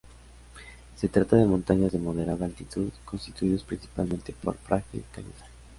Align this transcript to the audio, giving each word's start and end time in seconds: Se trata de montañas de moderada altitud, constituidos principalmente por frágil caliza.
Se 0.95 1.09
trata 1.09 1.35
de 1.35 1.45
montañas 1.45 1.91
de 1.91 1.99
moderada 1.99 2.43
altitud, 2.47 2.89
constituidos 3.05 3.61
principalmente 3.63 4.33
por 4.33 4.55
frágil 4.57 5.03
caliza. 5.11 5.45